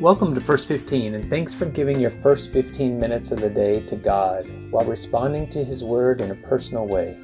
Welcome 0.00 0.34
to 0.34 0.40
First 0.40 0.66
15, 0.66 1.14
and 1.14 1.28
thanks 1.28 1.52
for 1.52 1.66
giving 1.66 2.00
your 2.00 2.08
first 2.10 2.52
15 2.52 2.98
minutes 2.98 3.32
of 3.32 3.40
the 3.42 3.50
day 3.50 3.82
to 3.82 3.96
God 3.96 4.46
while 4.70 4.86
responding 4.86 5.46
to 5.50 5.62
His 5.62 5.84
Word 5.84 6.22
in 6.22 6.30
a 6.30 6.36
personal 6.36 6.86
way. 6.86 7.14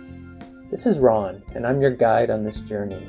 This 0.70 0.84
is 0.84 0.98
Ron, 0.98 1.42
and 1.54 1.66
I'm 1.66 1.80
your 1.80 1.92
guide 1.92 2.28
on 2.28 2.44
this 2.44 2.60
journey. 2.60 3.08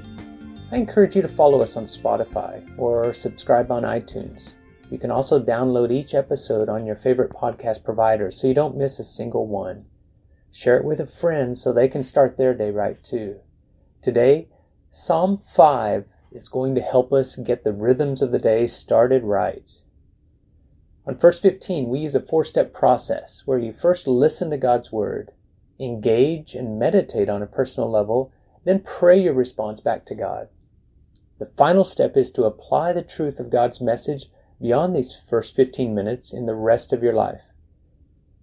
I 0.71 0.77
encourage 0.77 1.18
you 1.18 1.21
to 1.21 1.27
follow 1.27 1.61
us 1.61 1.75
on 1.75 1.84
Spotify 1.84 2.64
or 2.80 3.14
subscribe 3.14 3.70
on 3.70 3.84
iTunes. 3.84 4.54
You 4.89 5.00
can 5.00 5.11
also 5.11 5.38
download 5.38 5.91
each 5.91 6.13
episode 6.13 6.70
on 6.70 6.86
your 6.86 6.95
favorite 6.95 7.34
podcast 7.34 7.84
provider 7.84 8.31
so 8.31 8.47
you 8.47 8.54
don't 8.54 8.77
miss 8.77 8.99
a 8.99 9.04
single 9.04 9.47
one. 9.47 9.84
Share 10.54 10.77
it 10.77 10.86
with 10.86 11.02
a 11.02 11.05
friend 11.05 11.57
so 11.57 11.73
they 11.73 11.89
can 11.89 12.04
start 12.04 12.38
their 12.38 12.54
day 12.54 12.71
right 12.71 13.04
too. 13.04 13.41
Today, 14.02 14.47
Psalm 14.91 15.38
5 15.38 16.05
is 16.38 16.47
going 16.47 16.75
to 16.75 16.81
help 16.81 17.11
us 17.11 17.36
get 17.36 17.64
the 17.64 17.73
rhythms 17.73 18.21
of 18.21 18.32
the 18.32 18.37
day 18.37 18.68
started 18.68 19.23
right. 19.23 19.73
On 21.07 21.18
First 21.18 21.41
15, 21.41 21.89
we 21.89 21.97
use 22.00 22.14
a 22.14 22.21
four 22.21 22.45
step 22.45 22.71
process 22.73 23.41
where 23.45 23.57
you 23.57 23.73
first 23.73 24.05
listen 24.07 24.51
to 24.51 24.57
God's 24.57 24.92
Word, 24.92 25.31
engage 25.79 26.54
and 26.54 26.78
meditate 26.78 27.28
on 27.28 27.42
a 27.42 27.47
personal 27.47 27.89
level, 27.89 28.31
then 28.65 28.81
pray 28.81 29.19
your 29.19 29.33
response 29.33 29.81
back 29.81 30.05
to 30.05 30.14
God. 30.14 30.50
The 31.39 31.51
final 31.57 31.83
step 31.83 32.16
is 32.16 32.30
to 32.31 32.44
apply 32.44 32.94
the 32.94 33.02
truth 33.02 33.39
of 33.39 33.50
God's 33.50 33.81
message 33.81 34.28
beyond 34.61 34.95
these 34.95 35.19
first 35.28 35.56
15 35.56 35.95
minutes 35.95 36.31
in 36.31 36.45
the 36.45 36.56
rest 36.56 36.94
of 36.94 37.02
your 37.02 37.14
life. 37.14 37.45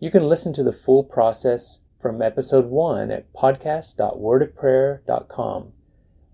You 0.01 0.11
can 0.11 0.29
listen 0.29 0.53
to 0.55 0.65
the 0.65 0.73
full 0.73 1.05
process 1.05 1.79
from 2.01 2.21
episode 2.21 2.67
1 2.67 3.13
at 3.13 3.33
podcast.wordofprayer.com 3.33 5.73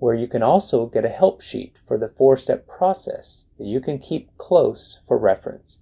where 0.00 0.14
you 0.14 0.26
can 0.26 0.42
also 0.42 0.86
get 0.86 1.04
a 1.04 1.10
help 1.10 1.42
sheet 1.42 1.76
for 1.86 1.98
the 1.98 2.08
four 2.08 2.34
step 2.36 2.66
process 2.66 3.44
that 3.58 3.66
you 3.66 3.80
can 3.80 3.98
keep 3.98 4.36
close 4.38 4.98
for 5.06 5.18
reference. 5.18 5.80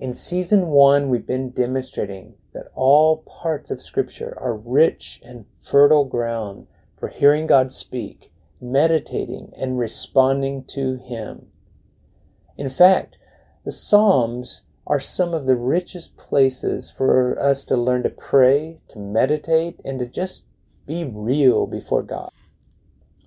In 0.00 0.12
season 0.12 0.66
one, 0.66 1.08
we've 1.08 1.26
been 1.26 1.50
demonstrating 1.50 2.34
that 2.52 2.72
all 2.74 3.18
parts 3.18 3.70
of 3.70 3.80
Scripture 3.80 4.36
are 4.40 4.56
rich 4.56 5.20
and 5.22 5.44
fertile 5.62 6.04
ground 6.04 6.66
for 6.98 7.08
hearing 7.08 7.46
God 7.46 7.70
speak, 7.70 8.32
meditating, 8.60 9.52
and 9.56 9.78
responding 9.78 10.64
to 10.64 10.96
Him. 10.96 11.46
In 12.58 12.68
fact, 12.68 13.16
the 13.64 13.70
Psalms 13.70 14.62
are 14.88 14.98
some 14.98 15.34
of 15.34 15.46
the 15.46 15.54
richest 15.54 16.16
places 16.16 16.90
for 16.90 17.38
us 17.40 17.62
to 17.64 17.76
learn 17.76 18.02
to 18.02 18.10
pray, 18.10 18.80
to 18.88 18.98
meditate, 18.98 19.78
and 19.84 20.00
to 20.00 20.06
just 20.06 20.46
be 20.84 21.04
real 21.04 21.68
before 21.68 22.02
God. 22.02 22.30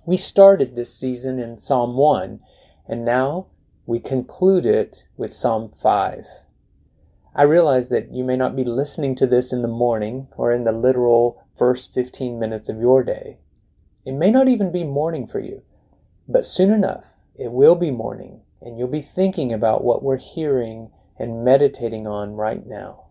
We 0.06 0.18
started 0.18 0.76
this 0.76 0.94
season 0.94 1.38
in 1.38 1.56
Psalm 1.56 1.96
1, 1.96 2.40
and 2.86 3.06
now 3.06 3.46
we 3.86 3.98
conclude 4.00 4.66
it 4.66 5.06
with 5.16 5.32
Psalm 5.32 5.70
5. 5.70 6.26
I 7.34 7.42
realize 7.42 7.88
that 7.88 8.12
you 8.12 8.22
may 8.22 8.36
not 8.36 8.54
be 8.54 8.64
listening 8.64 9.14
to 9.16 9.26
this 9.26 9.50
in 9.50 9.62
the 9.62 9.68
morning 9.68 10.28
or 10.36 10.52
in 10.52 10.64
the 10.64 10.72
literal 10.72 11.42
first 11.56 11.94
15 11.94 12.38
minutes 12.38 12.68
of 12.68 12.80
your 12.80 13.02
day. 13.02 13.38
It 14.04 14.12
may 14.12 14.30
not 14.30 14.46
even 14.46 14.70
be 14.70 14.84
morning 14.84 15.26
for 15.26 15.40
you, 15.40 15.62
but 16.28 16.44
soon 16.44 16.70
enough 16.70 17.14
it 17.34 17.50
will 17.50 17.74
be 17.74 17.90
morning, 17.90 18.42
and 18.60 18.78
you'll 18.78 18.88
be 18.88 19.00
thinking 19.00 19.54
about 19.54 19.84
what 19.84 20.02
we're 20.02 20.18
hearing 20.18 20.90
and 21.18 21.46
meditating 21.46 22.06
on 22.06 22.34
right 22.34 22.66
now. 22.66 23.06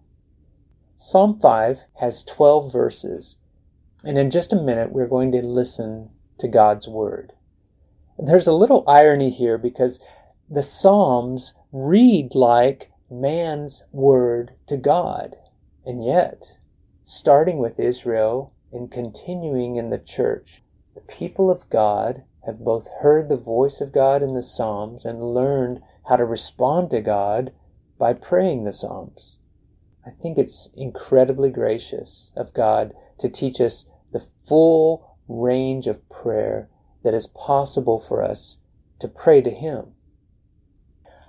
Psalm 0.95 1.39
5 1.39 1.79
has 2.01 2.23
12 2.23 2.71
verses, 2.71 3.37
and 4.03 4.19
in 4.19 4.29
just 4.29 4.53
a 4.53 4.61
minute 4.61 4.91
we're 4.91 5.07
going 5.07 5.31
to 5.31 5.41
listen 5.41 6.11
to 6.39 6.47
God's 6.47 6.87
Word. 6.87 7.33
There's 8.17 8.47
a 8.47 8.53
little 8.53 8.83
irony 8.87 9.31
here 9.31 9.57
because 9.57 9.99
the 10.49 10.63
Psalms 10.63 11.53
read 11.71 12.35
like 12.35 12.91
man's 13.09 13.83
word 13.91 14.51
to 14.67 14.77
God. 14.77 15.35
And 15.85 16.03
yet, 16.03 16.57
starting 17.03 17.57
with 17.57 17.79
Israel 17.79 18.53
and 18.71 18.91
continuing 18.91 19.75
in 19.75 19.89
the 19.89 19.99
church, 19.99 20.63
the 20.95 21.01
people 21.01 21.49
of 21.49 21.69
God 21.69 22.23
have 22.45 22.59
both 22.59 22.87
heard 23.01 23.29
the 23.29 23.37
voice 23.37 23.81
of 23.81 23.93
God 23.93 24.21
in 24.21 24.33
the 24.33 24.43
Psalms 24.43 25.05
and 25.05 25.33
learned 25.33 25.81
how 26.07 26.15
to 26.15 26.25
respond 26.25 26.89
to 26.91 27.01
God 27.01 27.51
by 27.97 28.13
praying 28.13 28.63
the 28.63 28.73
Psalms. 28.73 29.37
I 30.05 30.11
think 30.11 30.37
it's 30.37 30.69
incredibly 30.75 31.49
gracious 31.49 32.31
of 32.35 32.53
God 32.53 32.93
to 33.19 33.29
teach 33.29 33.61
us 33.61 33.85
the 34.11 34.25
full 34.45 35.12
range 35.27 35.87
of 35.87 36.07
prayer 36.09 36.69
that 37.03 37.13
is 37.13 37.27
possible 37.27 37.99
for 37.99 38.23
us 38.23 38.57
to 38.99 39.07
pray 39.07 39.41
to 39.41 39.49
Him. 39.49 39.93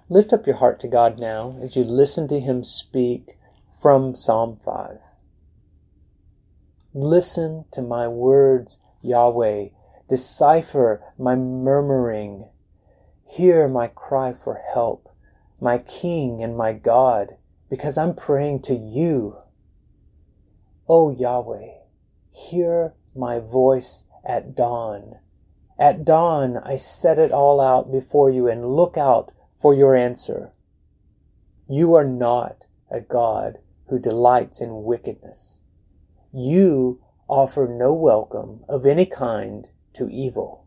Lift 0.09 0.33
up 0.33 0.47
your 0.47 0.57
heart 0.57 0.81
to 0.81 0.89
God 0.89 1.19
now 1.19 1.59
as 1.63 1.77
you 1.77 1.85
listen 1.85 2.29
to 2.29 2.41
Him 2.41 2.63
speak 2.63 3.37
from 3.81 4.15
Psalm 4.15 4.59
5. 4.65 4.99
Listen 6.93 7.65
to 7.73 7.83
my 7.83 8.07
words, 8.07 8.79
Yahweh. 9.03 9.69
Decipher 10.09 11.03
my 11.19 11.35
murmuring. 11.35 12.49
Hear 13.27 13.67
my 13.69 13.89
cry 13.89 14.33
for 14.33 14.61
help, 14.73 15.09
my 15.61 15.79
King 15.79 16.43
and 16.43 16.57
my 16.57 16.73
God, 16.73 17.37
because 17.69 17.99
I'm 17.99 18.15
praying 18.15 18.63
to 18.63 18.75
you. 18.75 19.39
O 20.89 21.11
Yahweh, 21.11 21.71
hear 22.31 22.95
my 23.17 23.39
voice 23.39 24.05
at 24.25 24.55
dawn. 24.55 25.19
At 25.79 26.05
dawn, 26.05 26.57
I 26.59 26.77
set 26.77 27.19
it 27.19 27.33
all 27.33 27.61
out 27.61 27.91
before 27.91 28.31
you 28.31 28.49
and 28.49 28.75
look 28.75 28.97
out 28.97 29.33
for 29.61 29.75
your 29.75 29.97
answer. 29.97 30.53
You 31.69 31.95
are 31.95 32.05
not 32.05 32.67
a 32.91 33.01
God 33.01 33.59
who 33.89 33.99
delights 33.99 34.61
in 34.61 34.85
wickedness. 34.85 35.61
You 36.33 37.01
offer 37.29 37.67
no 37.69 37.93
welcome 37.93 38.65
of 38.69 38.87
any 38.87 39.07
kind 39.07 39.69
to 39.95 40.09
evil. 40.09 40.67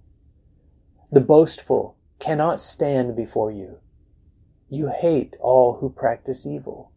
The 1.12 1.22
boastful 1.22 1.98
cannot 2.20 2.60
stand 2.60 3.16
before 3.16 3.52
you. 3.52 3.78
You 4.70 4.88
hate 4.90 5.38
all 5.40 5.78
who 5.78 5.90
practice 5.90 6.46
evil. 6.46 6.92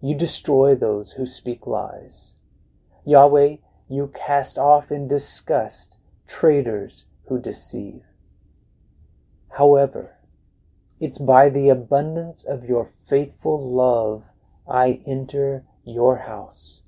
You 0.00 0.14
destroy 0.14 0.74
those 0.74 1.12
who 1.12 1.26
speak 1.26 1.66
lies. 1.66 2.36
Yahweh, 3.06 3.56
you 3.88 4.10
cast 4.14 4.58
off 4.58 4.90
in 4.90 5.08
disgust 5.08 5.96
traitors 6.26 7.04
who 7.28 7.38
deceive. 7.38 8.02
However, 9.56 10.18
it's 11.00 11.18
by 11.18 11.48
the 11.50 11.68
abundance 11.68 12.44
of 12.44 12.64
your 12.64 12.84
faithful 12.84 13.60
love 13.60 14.30
I 14.68 15.00
enter 15.06 15.64
your 15.84 16.18
house. 16.18 16.82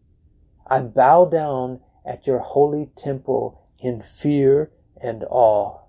I 0.67 0.81
bow 0.81 1.27
down 1.27 1.81
at 2.05 2.27
your 2.27 2.39
holy 2.39 2.91
temple 2.97 3.61
in 3.78 4.01
fear 4.01 4.71
and 5.01 5.25
awe. 5.25 5.81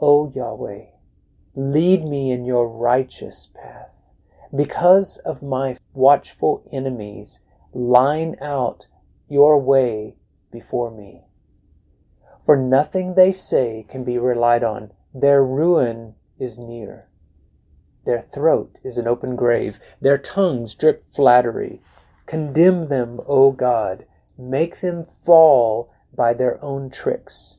O 0.00 0.30
Yahweh, 0.30 0.86
lead 1.54 2.04
me 2.04 2.30
in 2.30 2.44
your 2.44 2.68
righteous 2.68 3.48
path. 3.54 4.10
Because 4.54 5.16
of 5.18 5.42
my 5.42 5.76
watchful 5.94 6.62
enemies, 6.70 7.40
line 7.72 8.36
out 8.40 8.86
your 9.32 9.58
way 9.58 10.14
before 10.52 10.90
me. 10.90 11.22
For 12.44 12.54
nothing 12.54 13.14
they 13.14 13.32
say 13.32 13.86
can 13.88 14.04
be 14.04 14.18
relied 14.18 14.62
on. 14.62 14.92
Their 15.14 15.42
ruin 15.42 16.16
is 16.38 16.58
near. 16.58 17.08
Their 18.04 18.20
throat 18.20 18.78
is 18.84 18.98
an 18.98 19.08
open 19.08 19.34
grave. 19.34 19.78
Their 20.02 20.18
tongues 20.18 20.74
drip 20.74 21.06
flattery. 21.06 21.80
Condemn 22.26 22.88
them, 22.88 23.20
O 23.26 23.52
God. 23.52 24.04
Make 24.36 24.80
them 24.80 25.02
fall 25.04 25.94
by 26.14 26.34
their 26.34 26.62
own 26.62 26.90
tricks. 26.90 27.56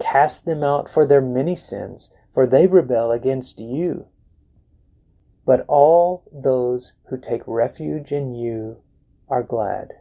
Cast 0.00 0.44
them 0.44 0.64
out 0.64 0.88
for 0.88 1.06
their 1.06 1.20
many 1.20 1.54
sins, 1.54 2.10
for 2.34 2.46
they 2.46 2.66
rebel 2.66 3.12
against 3.12 3.60
you. 3.60 4.08
But 5.46 5.64
all 5.68 6.24
those 6.32 6.94
who 7.10 7.18
take 7.18 7.42
refuge 7.46 8.10
in 8.10 8.34
you 8.34 8.78
are 9.28 9.42
glad. 9.44 9.92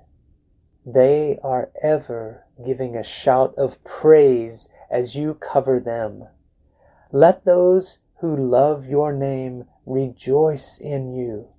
They 0.90 1.38
are 1.44 1.70
ever 1.84 2.46
giving 2.66 2.96
a 2.96 3.04
shout 3.04 3.54
of 3.58 3.84
praise 3.84 4.70
as 4.90 5.18
you 5.18 5.34
cover 5.34 5.82
them. 5.82 6.30
Let 7.12 7.44
those 7.44 7.98
who 8.22 8.34
love 8.34 8.86
your 8.86 9.12
name 9.12 9.66
rejoice 9.86 10.80
in 10.80 11.14
you. 11.14 11.50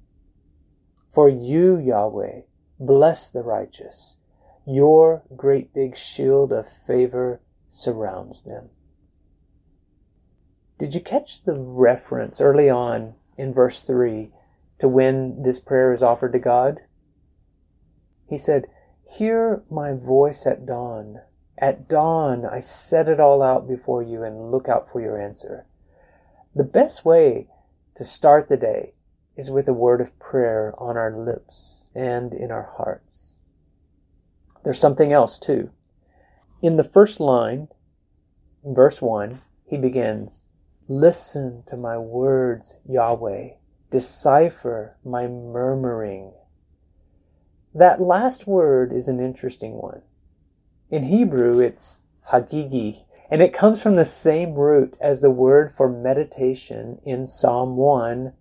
For 1.13 1.29
you, 1.29 1.77
Yahweh, 1.77 2.41
bless 2.81 3.29
the 3.29 3.43
righteous. 3.43 4.17
Your 4.67 5.25
great 5.37 5.75
big 5.75 5.95
shield 5.95 6.51
of 6.51 6.67
favor 6.67 7.43
surrounds 7.69 8.45
them. 8.45 8.71
Did 10.79 10.95
you 10.95 11.03
catch 11.03 11.45
the 11.45 11.55
reference 11.55 12.41
early 12.41 12.71
on 12.71 13.15
in 13.37 13.53
verse 13.53 13.83
3 13.83 14.31
to 14.79 14.89
when 14.89 15.43
this 15.43 15.61
prayer 15.61 15.93
is 15.93 16.03
offered 16.03 16.33
to 16.33 16.39
God? 16.39 16.81
He 18.27 18.39
said, 18.39 18.65
Hear 19.09 19.63
my 19.71 19.95
voice 19.95 20.47
at 20.47 20.67
dawn. 20.67 21.23
At 21.57 21.89
dawn, 21.89 22.45
I 22.45 22.61
set 22.61 23.09
it 23.09 23.19
all 23.19 23.43
out 23.43 23.67
before 23.67 24.03
you 24.03 24.23
and 24.23 24.51
look 24.51 24.69
out 24.69 24.89
for 24.89 25.01
your 25.01 25.21
answer. 25.21 25.67
The 26.55 26.65
best 26.65 27.05
way 27.05 27.49
to 27.95 28.05
start 28.05 28.49
the 28.49 28.57
day 28.57 28.93
is 29.35 29.51
with 29.51 29.67
a 29.67 29.73
word 29.73 30.01
of 30.01 30.19
prayer 30.19 30.75
on 30.79 30.97
our 30.97 31.17
lips 31.17 31.89
and 31.95 32.35
in 32.35 32.51
our 32.51 32.75
hearts. 32.77 33.39
There's 34.63 34.79
something 34.79 35.13
else 35.13 35.39
too. 35.39 35.71
In 36.61 36.77
the 36.77 36.85
first 36.85 37.19
line, 37.19 37.69
verse 38.63 39.01
1, 39.01 39.41
he 39.65 39.79
begins, 39.79 40.47
Listen 40.87 41.63
to 41.67 41.77
my 41.77 41.97
words, 41.97 42.77
Yahweh. 42.87 43.51
Decipher 43.91 44.97
my 45.05 45.27
murmuring. 45.27 46.33
That 47.75 48.01
last 48.01 48.47
word 48.47 48.93
is 48.93 49.09
an 49.09 49.21
interesting 49.21 49.75
one. 49.75 50.01
In 50.91 51.03
Hebrew, 51.03 51.61
it's 51.61 52.05
hagigi, 52.31 53.05
and 53.31 53.43
it 53.43 53.53
comes 53.53 53.83
from 53.83 53.97
the 53.97 54.07
same 54.07 54.55
root 54.55 54.97
as 55.01 55.21
the 55.21 55.31
word 55.31 55.71
for 55.71 55.89
meditation 55.89 56.99
in 57.05 57.27
Psalm 57.27 57.77
1. 57.77 58.33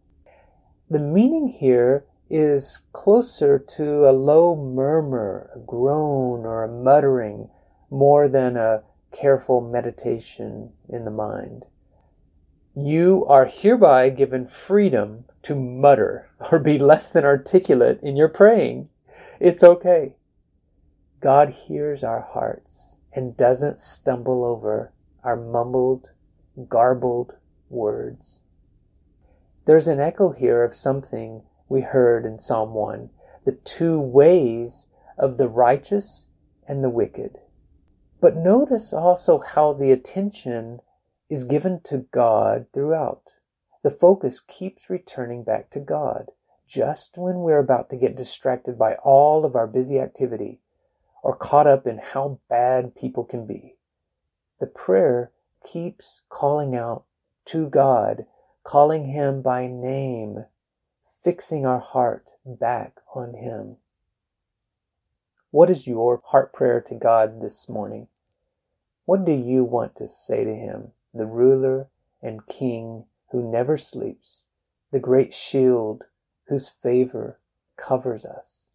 The 0.90 1.00
meaning 1.00 1.50
here 1.50 2.06
is 2.30 2.80
closer 2.94 3.60
to 3.60 4.10
a 4.10 4.12
low 4.12 4.56
murmur, 4.56 5.50
a 5.54 5.60
groan, 5.60 6.46
or 6.46 6.64
a 6.64 6.72
muttering, 6.72 7.50
more 7.90 8.30
than 8.30 8.56
a 8.56 8.84
careful 9.12 9.60
meditation 9.60 10.72
in 10.88 11.04
the 11.04 11.12
mind. 11.12 11.66
You 12.76 13.26
are 13.28 13.46
hereby 13.46 14.10
given 14.10 14.46
freedom 14.46 15.26
to 15.44 15.56
mutter 15.56 16.30
or 16.52 16.60
be 16.60 16.80
less 16.80 17.12
than 17.12 17.26
articulate 17.26 18.00
in 18.02 18.16
your 18.16 18.30
praying. 18.30 18.90
It's 19.40 19.64
okay. 19.64 20.16
God 21.20 21.50
hears 21.50 22.04
our 22.04 22.22
hearts 22.22 22.98
and 23.14 23.38
doesn't 23.38 23.80
stumble 23.80 24.44
over 24.44 24.94
our 25.24 25.36
mumbled, 25.36 26.10
garbled 26.68 27.34
words. 27.70 28.42
There's 29.66 29.88
an 29.88 30.00
echo 30.00 30.32
here 30.32 30.64
of 30.64 30.74
something 30.74 31.44
we 31.70 31.82
heard 31.82 32.26
in 32.26 32.40
Psalm 32.40 32.74
1 32.74 33.12
the 33.46 33.52
two 33.52 34.00
ways 34.00 34.88
of 35.20 35.38
the 35.38 35.48
righteous 35.48 36.30
and 36.68 36.84
the 36.84 36.90
wicked. 36.90 37.40
But 38.20 38.36
notice 38.36 38.92
also 38.92 39.38
how 39.38 39.74
the 39.74 39.92
attention 39.92 40.80
is 41.30 41.44
given 41.44 41.82
to 41.82 42.00
God 42.12 42.66
throughout. 42.74 43.34
The 43.84 43.92
focus 43.92 44.40
keeps 44.40 44.90
returning 44.90 45.44
back 45.44 45.70
to 45.72 45.80
God 45.80 46.32
just 46.68 47.18
when 47.18 47.38
we're 47.38 47.60
about 47.60 47.90
to 47.90 47.96
get 47.96 48.16
distracted 48.16 48.78
by 48.78 48.96
all 48.96 49.46
of 49.46 49.56
our 49.56 49.68
busy 49.68 50.00
activity 50.00 50.60
or 51.24 51.36
caught 51.36 51.68
up 51.68 51.88
in 51.88 51.98
how 51.98 52.40
bad 52.50 52.96
people 52.96 53.24
can 53.24 53.46
be. 53.48 53.76
The 54.60 54.68
prayer 54.68 55.32
keeps 55.66 56.22
calling 56.30 56.76
out 56.76 57.06
to 57.46 57.70
God, 57.70 58.26
calling 58.64 59.06
Him 59.06 59.42
by 59.42 59.68
name, 59.68 60.46
fixing 61.04 61.66
our 61.66 61.80
heart 61.80 62.26
back 62.46 62.98
on 63.16 63.34
Him. 63.34 63.78
What 65.52 65.70
is 65.70 65.88
your 65.88 66.22
heart 66.26 66.54
prayer 66.54 66.82
to 66.82 66.96
God 66.96 67.42
this 67.42 67.70
morning? 67.70 68.08
What 69.06 69.26
do 69.26 69.32
you 69.32 69.64
want 69.64 69.96
to 69.98 70.08
say 70.08 70.44
to 70.44 70.54
Him, 70.54 70.92
the 71.14 71.26
ruler 71.26 71.88
and 72.22 72.46
King 72.48 73.06
who 73.32 73.50
never 73.50 73.78
sleeps, 73.78 74.48
the 74.92 75.00
great 75.00 75.34
shield 75.34 76.04
whose 76.48 76.70
favor 76.70 77.40
covers 77.76 78.26
us? 78.26 78.66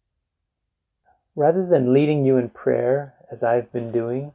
Rather 1.35 1.65
than 1.65 1.93
leading 1.93 2.23
you 2.23 2.37
in 2.37 2.49
prayer, 2.49 3.15
as 3.31 3.43
I've 3.43 3.71
been 3.71 3.91
doing, 3.91 4.33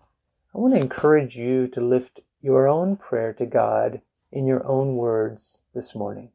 I 0.55 0.59
want 0.59 0.75
to 0.75 0.81
encourage 0.81 1.37
you 1.37 1.69
to 1.69 1.81
lift 1.81 2.21
your 2.41 2.67
own 2.69 2.97
prayer 2.97 3.33
to 3.35 3.47
God 3.47 4.01
in 4.33 4.47
your 4.47 4.67
own 4.67 4.97
words 4.97 5.61
this 5.75 5.95
morning. 5.95 6.31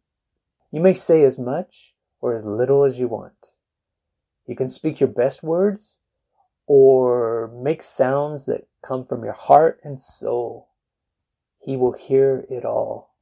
You 0.72 0.82
may 0.82 0.94
say 0.94 1.24
as 1.24 1.38
much 1.38 1.94
or 2.22 2.36
as 2.36 2.46
little 2.46 2.84
as 2.84 3.00
you 3.00 3.08
want. 3.08 3.54
You 4.48 4.56
can 4.56 4.70
speak 4.70 5.00
your 5.00 5.10
best 5.10 5.44
words 5.44 5.98
or 6.66 7.52
make 7.54 7.84
sounds 7.84 8.46
that 8.46 8.68
come 8.82 9.06
from 9.06 9.24
your 9.24 9.34
heart 9.34 9.80
and 9.84 10.00
soul. 10.00 10.70
He 11.60 11.76
will 11.76 11.94
hear 11.94 12.46
it 12.50 12.66
all. 12.66 13.13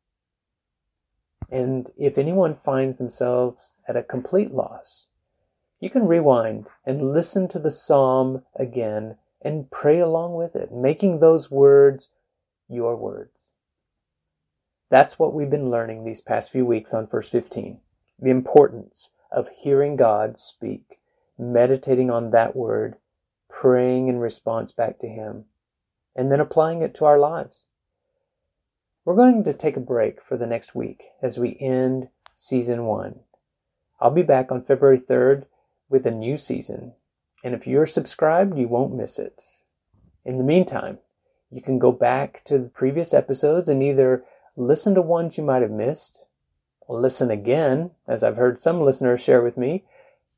And 1.52 1.92
if 1.98 2.18
anyone 2.18 2.56
finds 2.56 2.98
themselves 2.98 3.76
at 3.88 3.98
a 3.98 4.04
complete 4.04 4.54
loss, 4.54 5.08
you 5.82 5.90
can 5.90 6.08
rewind 6.08 6.70
and 6.86 7.12
listen 7.12 7.50
to 7.50 7.60
the 7.60 7.72
psalm 7.72 8.44
again 8.56 9.18
and 9.42 9.70
pray 9.70 10.00
along 10.00 10.36
with 10.36 10.56
it, 10.56 10.72
making 10.72 11.20
those 11.20 11.52
words 11.52 12.08
your 12.70 12.96
words. 12.96 13.52
That's 14.90 15.20
what 15.20 15.34
we've 15.34 15.50
been 15.50 15.70
learning 15.70 16.04
these 16.04 16.22
past 16.22 16.52
few 16.52 16.66
weeks 16.66 16.94
on 16.94 17.08
First 17.08 17.32
15 17.32 17.80
the 18.20 18.30
importance 18.30 19.10
of 19.32 19.50
hearing 19.50 19.96
God 19.96 20.38
speak, 20.38 21.00
meditating 21.40 22.12
on 22.12 22.30
that 22.32 22.56
word, 22.56 22.98
praying 23.50 24.10
in 24.10 24.20
response 24.20 24.72
back 24.72 25.00
to 25.00 25.08
Him, 25.08 25.46
and 26.16 26.32
then 26.32 26.40
applying 26.40 26.84
it 26.84 26.94
to 26.96 27.06
our 27.06 27.18
lives. 27.18 27.66
We're 29.04 29.16
going 29.16 29.44
to 29.46 29.54
take 29.54 29.78
a 29.78 29.80
break 29.80 30.22
for 30.22 30.38
the 30.38 30.46
next 30.46 30.76
week 30.76 31.06
as 31.24 31.40
we 31.40 31.58
end 31.60 32.10
season 32.36 32.86
one. 32.86 33.22
I'll 34.00 34.12
be 34.12 34.22
back 34.22 34.52
on 34.52 34.62
February 34.62 35.00
3rd 35.00 35.46
with 35.90 36.06
a 36.06 36.12
new 36.12 36.38
season. 36.38 36.94
And 37.44 37.56
if 37.56 37.66
you're 37.66 37.88
subscribed, 37.88 38.60
you 38.60 38.68
won't 38.68 38.94
miss 38.96 39.18
it. 39.18 39.42
In 40.24 40.38
the 40.38 40.44
meantime, 40.44 41.00
you 41.50 41.64
can 41.64 41.80
go 41.80 41.92
back 41.92 42.44
to 42.46 42.60
the 42.60 42.70
previous 42.70 43.12
episodes 43.12 43.68
and 43.68 43.82
either 43.82 44.24
listen 44.56 44.94
to 44.94 45.02
ones 45.02 45.36
you 45.36 45.44
might 45.44 45.64
have 45.64 45.72
missed, 45.72 46.22
or 46.82 47.00
listen 47.00 47.32
again, 47.32 47.90
as 48.08 48.22
I've 48.22 48.38
heard 48.38 48.60
some 48.60 48.82
listeners 48.82 49.20
share 49.20 49.42
with 49.42 49.58
me, 49.58 49.84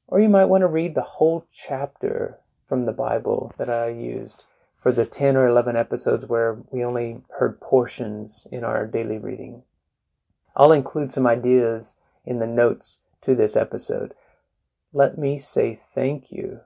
or 0.08 0.22
you 0.22 0.30
might 0.30 0.46
want 0.46 0.62
to 0.62 0.68
read 0.68 0.96
the 0.96 1.02
whole 1.02 1.46
chapter 1.52 2.40
from 2.66 2.86
the 2.86 2.94
Bible 2.94 3.54
that 3.58 3.70
I 3.70 3.90
used 3.90 4.46
for 4.84 4.92
the 4.92 5.06
10 5.06 5.36
or 5.36 5.48
11 5.48 5.76
episodes 5.76 6.28
where 6.28 6.62
we 6.72 6.84
only 6.84 7.24
heard 7.40 7.60
portions 7.60 8.46
in 8.52 8.64
our 8.64 8.86
daily 8.86 9.18
reading. 9.18 9.64
I'll 10.56 10.74
include 10.74 11.12
some 11.12 11.26
ideas 11.26 11.96
in 12.26 12.38
the 12.38 12.48
notes 12.48 13.00
to 13.22 13.34
this 13.34 13.56
episode 13.56 14.14
let 14.96 15.18
me 15.18 15.40
say 15.40 15.74
thank 15.74 16.32
you 16.32 16.60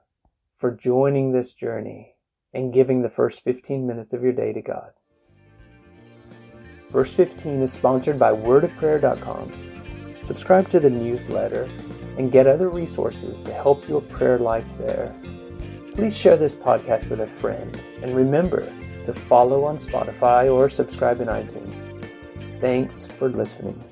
for 0.58 0.70
joining 0.70 1.32
this 1.32 1.54
journey 1.54 2.14
and 2.52 2.74
giving 2.74 3.00
the 3.00 3.08
first 3.08 3.42
15 3.42 3.86
minutes 3.86 4.12
of 4.12 4.22
your 4.22 4.32
day 4.32 4.52
to 4.52 4.60
God. 4.60 4.90
First 6.90 7.16
15 7.16 7.62
is 7.62 7.72
sponsored 7.72 8.18
by 8.18 8.32
wordofprayer.com. 8.32 9.50
Subscribe 10.18 10.68
to 10.68 10.78
the 10.78 10.90
newsletter 10.90 11.70
and 12.18 12.30
get 12.30 12.46
other 12.46 12.68
resources 12.68 13.40
to 13.42 13.52
help 13.52 13.88
your 13.88 14.02
prayer 14.02 14.38
life 14.38 14.68
there. 14.76 15.14
Please 15.98 16.16
share 16.16 16.36
this 16.36 16.54
podcast 16.54 17.10
with 17.10 17.22
a 17.22 17.26
friend 17.26 17.82
and 18.02 18.14
remember 18.14 18.72
to 19.04 19.12
follow 19.12 19.64
on 19.64 19.78
Spotify 19.78 20.48
or 20.48 20.68
subscribe 20.68 21.20
in 21.20 21.26
iTunes. 21.26 21.90
Thanks 22.60 23.04
for 23.04 23.28
listening. 23.28 23.82